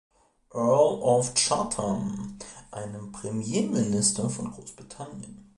[0.51, 2.39] Earl of Chatham,
[2.71, 5.47] einem Premierminister von Großbritannien.